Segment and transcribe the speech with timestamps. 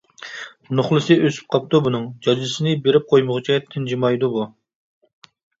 [0.79, 4.49] —نوخلىسى ئۆسۈپ قاپتۇ بۇنىڭ، جاجىسىنى بېرىپ قويمىغۇچە تىنچىمايدۇ بۇ!